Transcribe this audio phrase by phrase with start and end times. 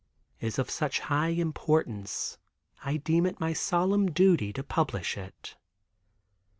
[0.39, 2.39] Is of such high importance
[2.83, 5.55] I deem it my solemn duty to publish it.